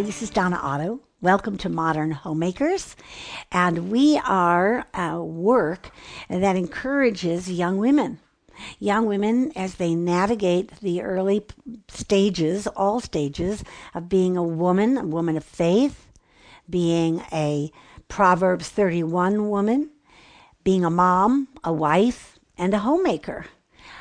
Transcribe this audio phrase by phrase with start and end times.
[0.00, 1.00] Hi, this is Donna Otto.
[1.20, 2.96] Welcome to Modern Homemakers.
[3.52, 5.90] And we are a work
[6.30, 8.18] that encourages young women.
[8.78, 11.44] Young women as they navigate the early
[11.88, 13.62] stages, all stages
[13.92, 16.06] of being a woman, a woman of faith,
[16.70, 17.70] being a
[18.08, 19.90] Proverbs 31 woman,
[20.64, 23.44] being a mom, a wife, and a homemaker.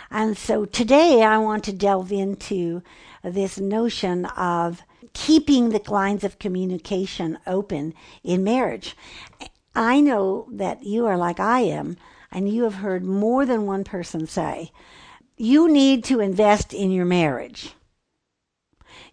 [0.09, 2.83] And so today I want to delve into
[3.21, 4.81] this notion of
[5.19, 8.95] keeping the lines of communication open in marriage.
[9.75, 11.97] I know that you are like I am,
[12.31, 14.71] and you have heard more than one person say,
[15.35, 17.73] you need to invest in your marriage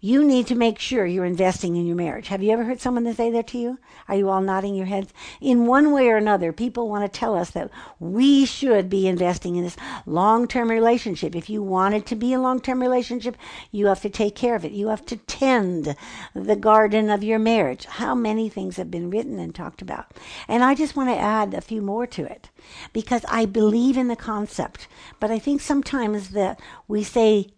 [0.01, 2.29] you need to make sure you're investing in your marriage.
[2.29, 3.79] Have you ever heard someone say that to you?
[4.09, 5.13] Are you all nodding your heads?
[5.41, 9.57] In one way or another, people want to tell us that we should be investing
[9.57, 11.35] in this long term relationship.
[11.35, 13.37] If you want it to be a long term relationship,
[13.71, 14.73] you have to take care of it.
[14.73, 15.97] You have to tend
[16.35, 17.85] the garden of your marriage.
[17.87, 20.13] How many things have been written and talked about?
[20.49, 22.51] And I just want to add a few more to it
[22.93, 24.89] because I believe in the concept.
[25.21, 27.49] But I think sometimes that we say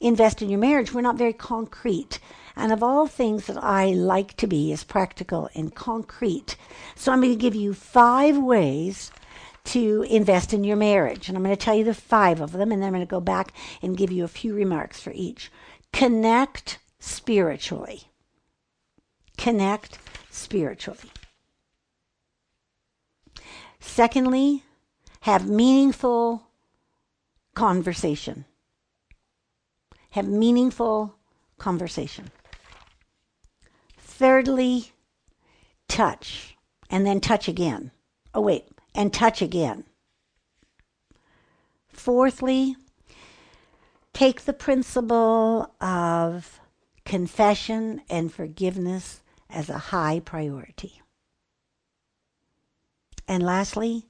[0.00, 2.18] invest in your marriage, we're not very concrete.
[2.56, 6.56] And of all things that I like to be is practical and concrete.
[6.96, 9.12] So I'm going to give you five ways
[9.64, 11.28] to invest in your marriage.
[11.28, 13.10] And I'm going to tell you the five of them, and then I'm going to
[13.10, 13.52] go back
[13.82, 15.52] and give you a few remarks for each.
[15.92, 18.04] Connect spiritually.
[19.36, 19.98] Connect
[20.30, 21.12] spiritually.
[23.78, 24.64] Secondly,
[25.20, 26.48] have meaningful
[27.54, 28.44] conversation
[30.10, 31.14] have meaningful
[31.58, 32.30] conversation.
[33.98, 34.92] Thirdly,
[35.88, 36.56] touch,
[36.90, 37.90] and then touch again.
[38.34, 39.84] Oh, wait, and touch again.
[41.88, 42.76] Fourthly,
[44.12, 46.60] take the principle of
[47.04, 51.00] confession and forgiveness as a high priority.
[53.26, 54.06] And lastly,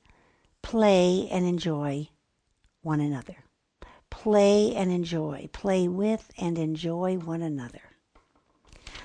[0.63, 2.09] play and enjoy
[2.83, 3.37] one another
[4.11, 7.81] play and enjoy, play with and enjoy one another.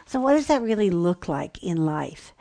[0.06, 2.34] So, what does that really look like in life?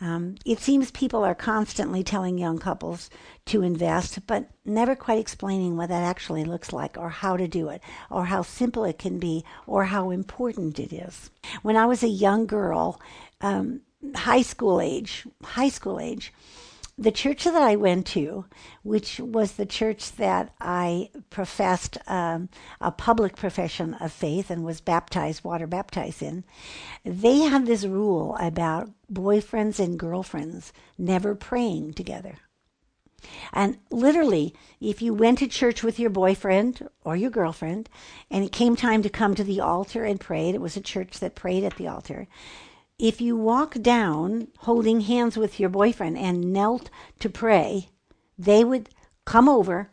[0.00, 3.10] Um, it seems people are constantly telling young couples
[3.46, 7.68] to invest, but never quite explaining what that actually looks like, or how to do
[7.68, 11.30] it, or how simple it can be, or how important it is.
[11.60, 12.98] When I was a young girl,
[13.42, 13.82] um,
[14.14, 16.32] high school age, high school age,
[17.00, 18.44] the church that I went to,
[18.82, 24.82] which was the church that I professed um, a public profession of faith and was
[24.82, 26.44] baptized, water baptized in,
[27.02, 32.36] they had this rule about boyfriends and girlfriends never praying together.
[33.52, 37.88] And literally, if you went to church with your boyfriend or your girlfriend
[38.30, 41.18] and it came time to come to the altar and prayed, it was a church
[41.20, 42.28] that prayed at the altar,
[43.00, 47.88] if you walk down holding hands with your boyfriend and knelt to pray,
[48.38, 48.90] they would
[49.24, 49.90] come over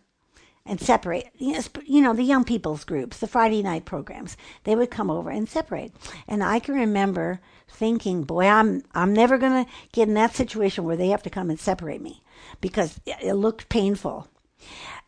[0.66, 1.30] and separate.
[1.38, 4.36] You know, the young people's groups, the Friday night programs,
[4.66, 5.94] they would come over and separate.
[6.28, 10.84] And I can remember thinking, boy, I'm I'm never going to get in that situation
[10.84, 12.22] where they have to come and separate me
[12.60, 14.28] because it looked painful.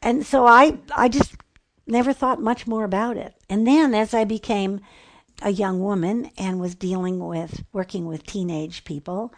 [0.02, 1.36] And so I I just
[1.86, 3.34] never thought much more about it.
[3.50, 4.80] And then as I became
[5.42, 9.34] a young woman and was dealing with working with teenage people,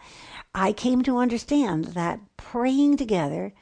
[0.54, 3.52] I came to understand that praying together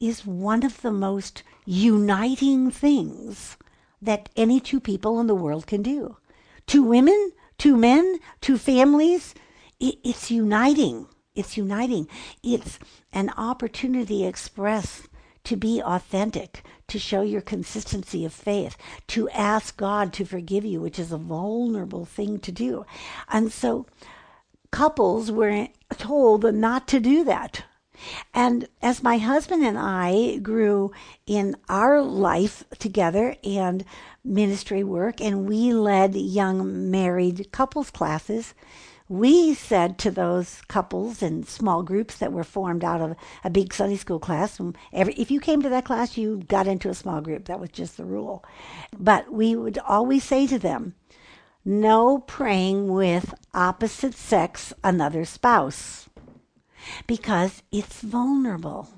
[0.00, 3.56] is one of the most uniting things
[4.00, 6.16] that any two people in the world can do.
[6.66, 9.34] Two women, two men, two families,
[9.80, 11.08] it's uniting.
[11.34, 12.08] It's uniting.
[12.42, 12.78] It's
[13.12, 15.06] an opportunity to express
[15.46, 18.76] to be authentic, to show your consistency of faith,
[19.06, 22.84] to ask God to forgive you, which is a vulnerable thing to do.
[23.28, 23.86] And so
[24.70, 27.64] couples were told not to do that.
[28.34, 30.92] And as my husband and I grew
[31.26, 33.84] in our life together and
[34.24, 38.52] ministry work, and we led young married couples classes,
[39.08, 43.72] we said to those couples and small groups that were formed out of a big
[43.72, 44.60] Sunday school class,
[44.92, 47.44] every, if you came to that class, you got into a small group.
[47.44, 48.44] That was just the rule.
[48.98, 50.94] But we would always say to them,
[51.64, 56.08] no praying with opposite sex another spouse
[57.06, 58.88] because it's vulnerable.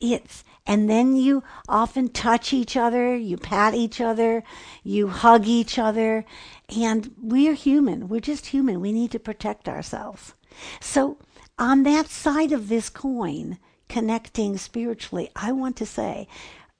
[0.00, 4.44] It's and then you often touch each other, you pat each other,
[4.84, 6.24] you hug each other,
[6.68, 8.08] and we're human.
[8.08, 8.80] We're just human.
[8.80, 10.34] We need to protect ourselves.
[10.80, 11.18] So,
[11.58, 16.28] on that side of this coin, connecting spiritually, I want to say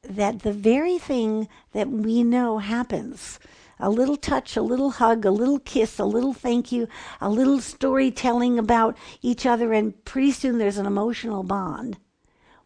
[0.03, 3.39] that the very thing that we know happens
[3.79, 6.87] a little touch, a little hug, a little kiss, a little thank you,
[7.21, 11.99] a little storytelling about each other, and pretty soon there's an emotional bond.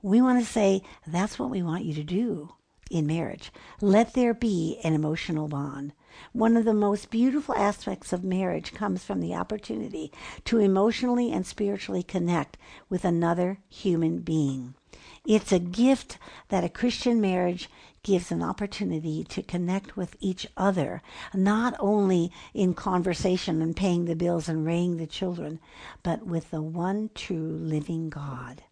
[0.06, 2.52] We want to say, that's what we want you to do
[2.92, 3.50] in marriage.
[3.80, 5.94] Let there be an emotional bond.
[6.32, 10.12] One of the most beautiful aspects of marriage comes from the opportunity
[10.44, 12.56] to emotionally and spiritually connect
[12.88, 14.74] with another human being.
[15.26, 16.18] It's a gift
[16.50, 17.68] that a Christian marriage
[18.04, 21.02] gives an opportunity to connect with each other,
[21.34, 25.58] not only in conversation and paying the bills and raising the children,
[26.04, 28.62] but with the one true living God.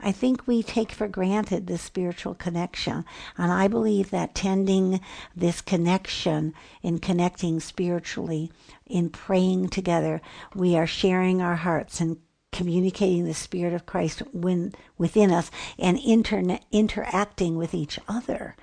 [0.00, 3.04] I think we take for granted this spiritual connection.
[3.38, 5.00] And I believe that tending
[5.34, 8.50] this connection in connecting spiritually,
[8.86, 10.20] in praying together,
[10.54, 12.18] we are sharing our hearts and
[12.52, 18.54] communicating the Spirit of Christ when, within us and interne- interacting with each other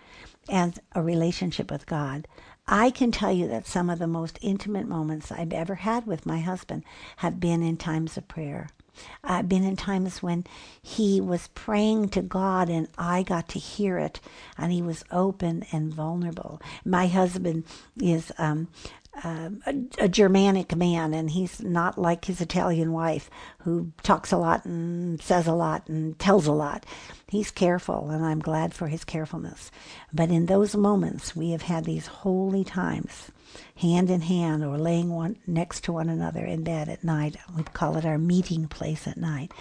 [0.50, 2.28] as a relationship with God.
[2.68, 6.26] I can tell you that some of the most intimate moments I've ever had with
[6.26, 6.84] my husband
[7.18, 8.70] have been in times of prayer.
[9.24, 10.46] I've been in times when
[10.82, 14.20] he was praying to God and I got to hear it,
[14.58, 16.62] and he was open and vulnerable.
[16.86, 17.66] My husband
[18.02, 18.68] is um,
[19.24, 23.30] uh, a, a, Germanic man, and he's not like his Italian wife
[23.60, 26.86] who talks a lot and says a lot and tells a lot.
[27.28, 29.70] He's careful, and I'm glad for his carefulness.
[30.14, 33.32] But in those moments, we have had these holy times
[33.76, 37.36] hand in hand or laying one next to one another in bed at night.
[37.56, 39.54] We call it our meeting place at night.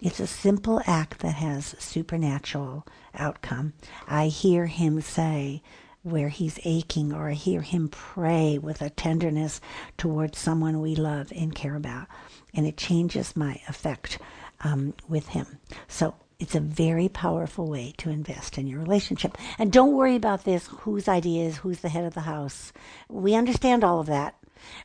[0.00, 3.72] It's a simple act that has supernatural outcome.
[4.06, 5.62] I hear him say
[6.02, 9.60] where he's aching, or hear him pray with a tenderness
[9.96, 12.06] towards someone we love and care about,
[12.54, 14.18] and it changes my effect
[14.60, 15.46] um, with him.
[15.88, 19.38] So it's a very powerful way to invest in your relationship.
[19.58, 22.72] And don't worry about this whose idea is who's the head of the house.
[23.08, 24.34] We understand all of that.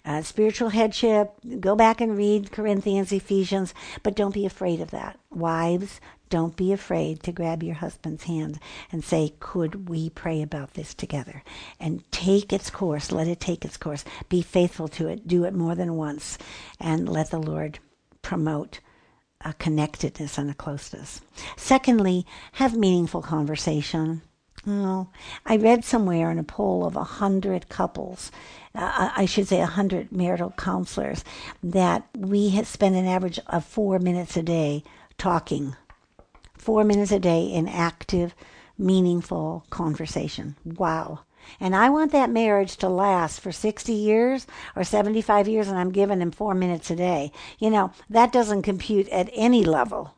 [0.06, 3.74] Uh, spiritual headship, go back and read Corinthians, Ephesians,
[4.04, 5.20] but don't be afraid of that.
[5.32, 8.60] Wives, don't be afraid to grab your husband's hand
[8.92, 11.44] and say, Could we pray about this together?
[11.80, 13.12] And take its course.
[13.12, 14.04] Let it take its course.
[14.30, 15.28] Be faithful to it.
[15.28, 16.38] Do it more than once.
[16.80, 17.80] And let the Lord
[18.22, 18.80] promote
[19.42, 21.22] a connectedness and a closeness.
[21.56, 24.22] Secondly, have meaningful conversation.
[24.66, 25.08] Oh,
[25.46, 28.32] I read somewhere in a poll of a hundred couples,
[28.76, 31.24] uh, I should say a hundred marital counselors,
[31.64, 34.84] that we had spent an average of four minutes a day
[35.18, 35.76] talking.
[36.68, 38.36] Four minutes a day in active,
[38.78, 40.58] meaningful conversation.
[40.66, 41.22] Wow.
[41.62, 45.94] And I want that marriage to last for 60 years or 75 years, and I'm
[45.94, 47.32] giving him four minutes a day.
[47.58, 50.16] You know, that doesn't compute at any level.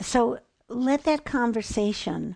[0.00, 2.34] So let that conversation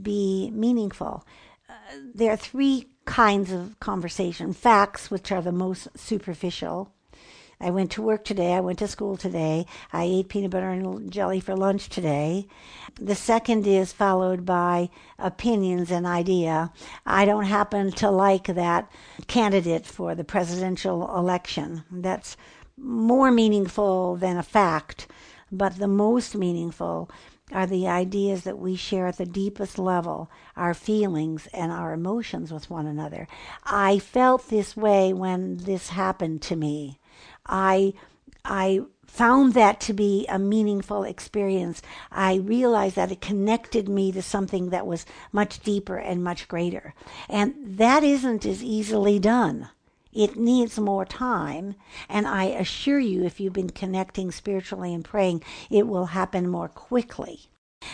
[0.00, 1.26] be meaningful.
[1.68, 1.72] Uh,
[2.14, 6.94] there are three kinds of conversation facts, which are the most superficial,
[7.62, 8.54] I went to work today.
[8.54, 9.66] I went to school today.
[9.92, 12.48] I ate peanut butter and jelly for lunch today.
[13.00, 16.72] The second is followed by opinions and idea.
[17.06, 18.90] I don't happen to like that
[19.28, 21.84] candidate for the presidential election.
[21.90, 22.36] That's
[22.76, 25.06] more meaningful than a fact,
[25.52, 27.08] but the most meaningful
[27.52, 32.52] are the ideas that we share at the deepest level, our feelings and our emotions
[32.52, 33.28] with one another.
[33.64, 36.98] I felt this way when this happened to me.
[37.46, 37.94] I
[38.44, 41.82] I found that to be a meaningful experience.
[42.10, 46.94] I realized that it connected me to something that was much deeper and much greater.
[47.28, 49.68] And that isn't as easily done.
[50.14, 51.74] It needs more time.
[52.08, 56.68] And I assure you, if you've been connecting spiritually and praying, it will happen more
[56.68, 57.48] quickly.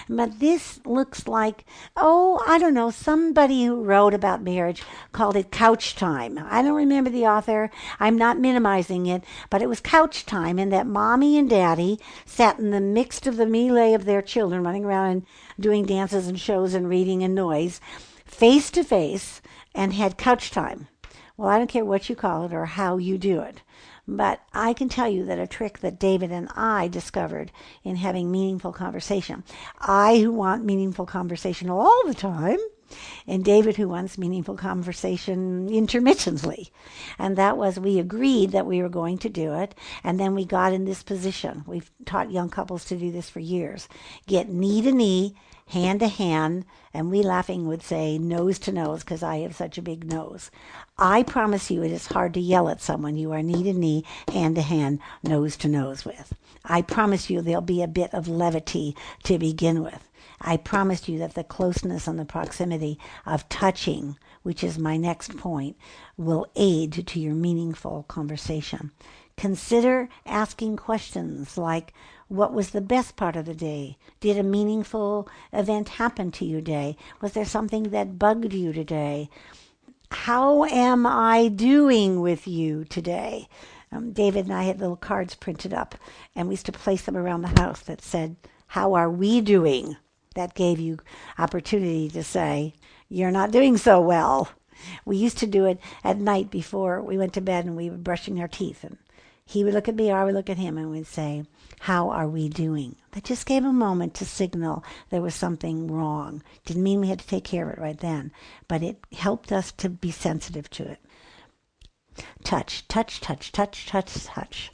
[0.08, 1.64] But this looks like,
[1.96, 6.38] oh, I don't know, somebody who wrote about marriage called it couch time.
[6.50, 7.70] I don't remember the author.
[8.00, 12.58] I'm not minimizing it, but it was couch time, and that mommy and daddy sat
[12.58, 15.26] in the midst of the melee of their children running around and
[15.58, 17.80] doing dances and shows and reading and noise,
[18.24, 19.40] face to face,
[19.74, 20.88] and had couch time.
[21.36, 23.62] Well, I don't care what you call it or how you do it.
[24.10, 27.52] But I can tell you that a trick that David and I discovered
[27.84, 29.44] in having meaningful conversation,
[29.82, 32.58] I who want meaningful conversation all the time,
[33.26, 36.70] and David who wants meaningful conversation intermittently.
[37.18, 40.44] And that was we agreed that we were going to do it, and then we
[40.44, 41.64] got in this position.
[41.66, 43.88] We've taught young couples to do this for years.
[44.26, 45.34] Get knee to knee,
[45.68, 46.64] hand to hand,
[46.94, 50.50] and we laughing would say nose to nose because I have such a big nose.
[50.98, 54.04] I promise you it is hard to yell at someone you are knee to knee,
[54.32, 56.32] hand to hand, nose to nose with.
[56.64, 60.07] I promise you there'll be a bit of levity to begin with.
[60.40, 64.16] I promise you that the closeness and the proximity of touching
[64.48, 65.76] which is my next point,
[66.16, 68.90] will aid to your meaningful conversation.
[69.36, 71.92] Consider asking questions like,
[72.28, 73.98] what was the best part of the day?
[74.20, 76.96] Did a meaningful event happen to you today?
[77.20, 79.28] Was there something that bugged you today?
[80.10, 83.48] How am I doing with you today?
[83.92, 85.94] Um, David and I had little cards printed up,
[86.34, 88.36] and we used to place them around the house that said,
[88.68, 89.96] How are we doing?
[90.38, 90.98] That gave you
[91.36, 92.74] opportunity to say,
[93.08, 94.50] You're not doing so well.
[95.04, 97.96] We used to do it at night before we went to bed and we were
[97.96, 98.84] brushing our teeth.
[98.84, 98.98] And
[99.44, 101.42] he would look at me or I would look at him and we'd say,
[101.80, 102.94] How are we doing?
[103.10, 106.44] That just gave a moment to signal there was something wrong.
[106.64, 108.30] Didn't mean we had to take care of it right then,
[108.68, 111.00] but it helped us to be sensitive to it.
[112.44, 114.70] Touch, touch, touch, touch, touch, touch.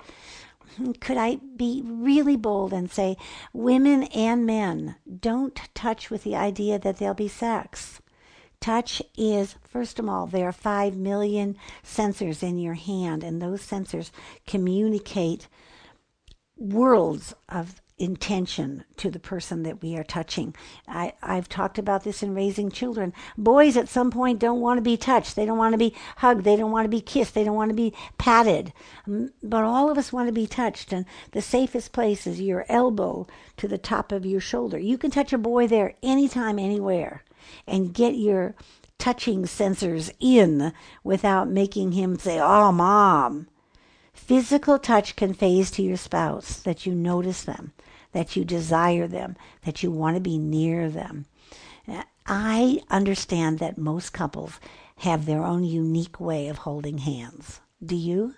[1.01, 3.17] Could I be really bold and say,
[3.53, 8.01] women and men, don't touch with the idea that there'll be sex?
[8.61, 13.67] Touch is, first of all, there are 5 million sensors in your hand, and those
[13.67, 14.11] sensors
[14.47, 15.49] communicate
[16.57, 20.55] worlds of intention to the person that we are touching.
[20.89, 23.13] I, I've talked about this in raising children.
[23.39, 25.37] Boys at some point don't want to be touched.
[25.37, 26.45] They don't want to be hugged.
[26.45, 27.35] They don't want to be kissed.
[27.35, 28.73] They don't want to be patted.
[29.07, 30.93] Mm, but all of us want to be touched.
[30.93, 33.27] And the safest place is your elbow
[33.59, 34.79] to the top of your shoulder.
[34.79, 37.23] You can touch a boy there anytime, anywhere
[37.67, 38.55] and get your
[38.99, 40.73] touching sensors in
[41.03, 43.49] without making him say, Oh, mom.
[44.15, 47.73] Physical touch conveys to your spouse that you notice them,
[48.13, 51.27] that you desire them, that you want to be near them.
[52.27, 54.59] I understand that most couples
[54.99, 57.61] have their own unique way of holding hands.
[57.85, 58.35] Do you?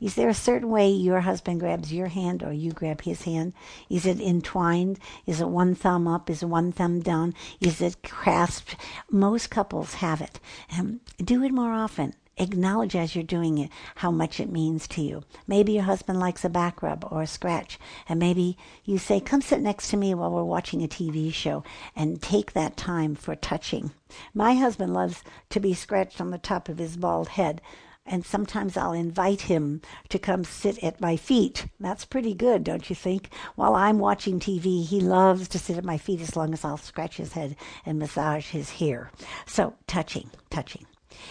[0.00, 3.54] Is there a certain way your husband grabs your hand or you grab his hand?
[3.88, 5.00] Is it entwined?
[5.26, 6.28] Is it one thumb up?
[6.28, 7.34] Is it one thumb down?
[7.60, 8.76] Is it grasped?
[9.10, 10.38] Most couples have it.
[10.78, 15.02] Um, do it more often acknowledge as you're doing it how much it means to
[15.02, 15.22] you.
[15.46, 19.40] Maybe your husband likes a back rub or a scratch, and maybe you say, Come
[19.40, 21.64] sit next to me while we're watching a TV show,
[21.94, 23.92] and take that time for touching.
[24.32, 27.60] My husband loves to be scratched on the top of his bald head
[28.06, 31.66] and sometimes I'll invite him to come sit at my feet.
[31.80, 33.30] That's pretty good, don't you think?
[33.54, 36.76] While I'm watching TV, he loves to sit at my feet as long as I'll
[36.76, 39.10] scratch his head and massage his hair.
[39.46, 40.84] So, touching, touching.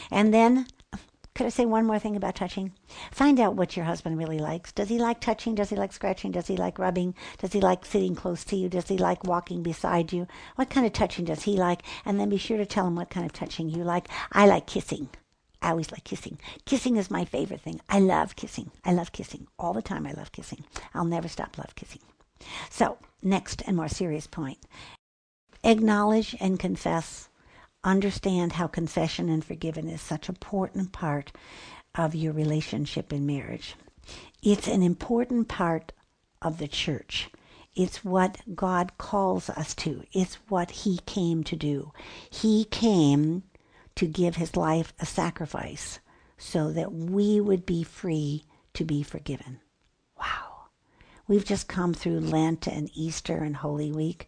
[0.10, 0.66] And then,
[1.36, 2.74] could I say one more thing about touching?
[3.12, 4.72] Find out what your husband really likes.
[4.72, 5.56] Does he like touching?
[5.56, 6.32] Does he like scratching?
[6.32, 7.16] Does he like rubbing?
[7.40, 8.70] Does he like sitting close to you?
[8.70, 10.28] Does he like walking beside you?
[10.56, 11.82] What kind of touching does he like?
[12.06, 14.08] And then be sure to tell him what kind of touching you like.
[14.32, 15.10] I like kissing.
[15.62, 16.40] I always like kissing.
[16.66, 17.80] Kissing is my favorite thing.
[17.90, 18.70] I love kissing.
[18.84, 19.48] I love kissing.
[19.58, 20.66] All the time I love kissing.
[20.94, 22.02] I'll never stop love kissing.
[22.70, 24.60] So, next and more serious point.
[25.64, 27.30] Acknowledge and confess.
[27.84, 31.32] Understand how confession and forgiveness is such an important part
[31.96, 33.76] of your relationship in marriage.
[34.42, 35.92] It's an important part
[36.42, 37.30] of the church.
[37.76, 40.04] It's what God calls us to.
[40.14, 41.92] It's what He came to do.
[42.30, 43.44] He came
[43.96, 46.00] to give his life a sacrifice
[46.38, 49.60] so that we would be free to be forgiven.
[50.20, 50.68] Wow.
[51.28, 54.28] We've just come through Lent and Easter and Holy Week,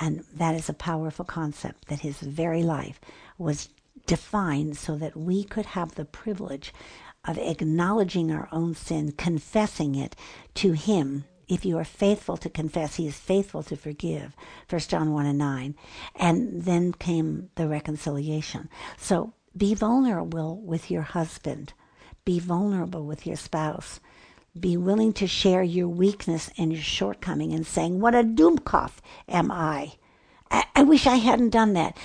[0.00, 3.00] and that is a powerful concept that his very life
[3.38, 3.68] was
[4.06, 6.72] defined so that we could have the privilege
[7.24, 10.16] of acknowledging our own sin, confessing it
[10.54, 14.34] to him if you are faithful to confess, he is faithful to forgive.
[14.70, 15.74] 1 John 1 and 9.
[16.16, 18.70] And then came the reconciliation.
[18.96, 21.74] So be vulnerable with your husband.
[22.24, 24.00] Be vulnerable with your spouse.
[24.58, 28.92] Be willing to share your weakness and your shortcoming and saying, What a Dummkopf
[29.28, 29.94] am I?
[30.50, 31.96] I, I wish I hadn't done that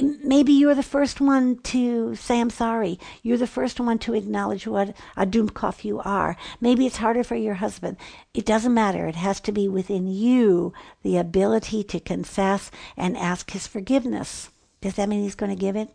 [0.00, 2.98] maybe you're the first one to say I'm sorry.
[3.22, 6.36] You're the first one to acknowledge what a Dummkopf you are.
[6.60, 7.98] Maybe it's harder for your husband.
[8.32, 9.06] It doesn't matter.
[9.06, 10.72] It has to be within you
[11.02, 14.50] the ability to confess and ask his forgiveness.
[14.80, 15.90] Does that mean he's going to give it?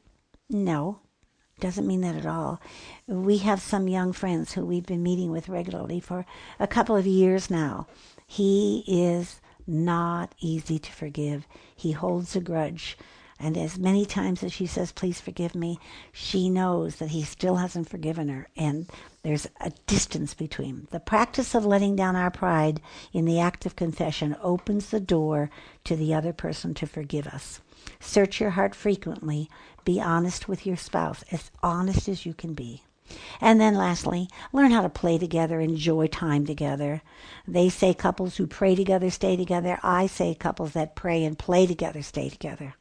[0.49, 0.99] No.
[1.59, 2.61] Doesn't mean that at all.
[3.07, 6.25] We have some young friends who we've been meeting with regularly for
[6.59, 7.87] a couple of years now.
[8.27, 11.47] He is not easy to forgive.
[11.75, 12.97] He holds a grudge
[13.39, 15.79] and as many times as she says, Please forgive me,
[16.11, 18.47] she knows that he still hasn't forgiven her.
[18.57, 18.89] And
[19.21, 20.87] there's a distance between.
[20.89, 22.81] The practice of letting down our pride
[23.13, 25.51] in the act of confession opens the door
[25.83, 27.61] to the other person to forgive us.
[27.99, 29.49] Search your heart frequently.
[29.85, 32.83] Be honest with your spouse, as honest as you can be.
[33.39, 37.01] And then lastly, learn how to play together, enjoy time together.
[37.47, 39.79] They say couples who pray together stay together.
[39.81, 42.75] I say couples that pray and play together stay together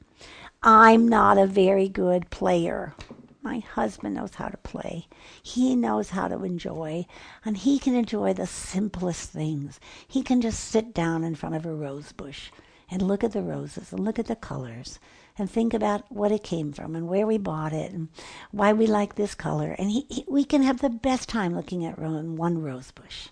[0.62, 2.94] I'm not a very good player.
[3.40, 5.06] My husband knows how to play.
[5.40, 7.06] He knows how to enjoy,
[7.44, 9.78] and he can enjoy the simplest things.
[10.08, 12.50] He can just sit down in front of a rose bush
[12.90, 14.98] and look at the roses and look at the colors
[15.38, 18.08] and think about what it came from and where we bought it and
[18.50, 19.74] why we like this color.
[19.78, 23.28] And he, he, we can have the best time looking at one rose bush.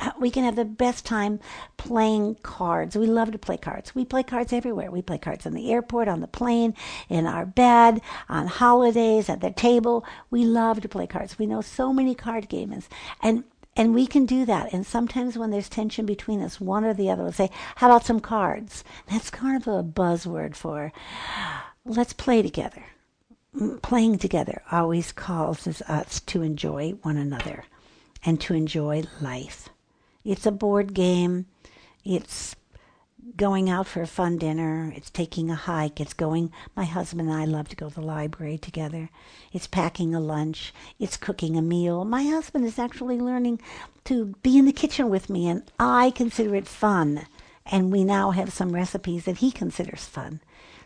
[0.00, 1.38] Uh, we can have the best time
[1.76, 2.96] playing cards.
[2.96, 3.94] We love to play cards.
[3.94, 4.90] We play cards everywhere.
[4.90, 6.74] We play cards on the airport, on the plane,
[7.08, 10.04] in our bed, on holidays, at the table.
[10.30, 11.38] We love to play cards.
[11.38, 12.88] We know so many card games.
[13.22, 13.44] And
[13.76, 14.72] and we can do that.
[14.72, 18.06] And sometimes when there's tension between us, one or the other will say, How about
[18.06, 18.84] some cards?
[19.10, 20.92] That's kind of a buzzword for
[21.84, 22.84] let's play together.
[23.56, 27.64] Mm, playing together always causes us to enjoy one another
[28.24, 29.68] and to enjoy life.
[30.24, 31.46] It's a board game.
[32.04, 32.56] It's
[33.36, 34.92] going out for a fun dinner.
[34.94, 36.00] It's taking a hike.
[36.00, 39.10] It's going, my husband and I love to go to the library together.
[39.52, 40.72] It's packing a lunch.
[40.98, 42.04] It's cooking a meal.
[42.04, 43.60] My husband is actually learning
[44.04, 47.26] to be in the kitchen with me, and I consider it fun.
[47.66, 50.40] And we now have some recipes that he considers fun.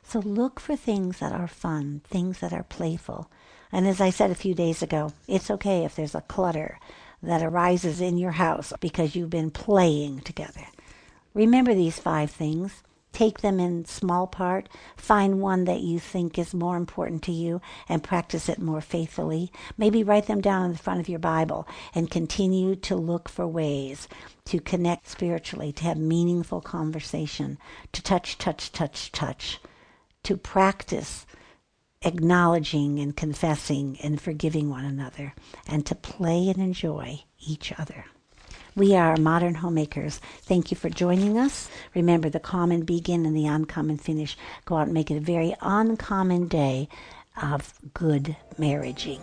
[0.04, 3.30] So look for things that are fun, things that are playful.
[3.73, 6.78] And as I said a few days ago, it's okay if there's a clutter
[7.23, 10.66] that arises in your house because you've been playing together.
[11.35, 12.82] Remember these five things.
[13.12, 14.68] Take them in small part.
[14.97, 19.50] Find one that you think is more important to you and practice it more faithfully.
[19.76, 23.47] Maybe write them down in the front of your Bible and continue to look for
[23.47, 24.08] ways
[24.44, 27.58] to connect spiritually, to have meaningful conversation,
[27.92, 29.58] to touch, touch, touch, touch,
[30.23, 31.26] to practice
[32.02, 35.35] acknowledging and confessing and forgiving one another,
[35.66, 38.04] and to play and enjoy each other.
[38.78, 40.20] We are modern homemakers.
[40.42, 41.68] Thank you for joining us.
[41.97, 44.37] Remember, the common begin and the uncommon finish.
[44.66, 46.88] Go out and make it a very uncommon day
[47.43, 49.21] of good marriaging.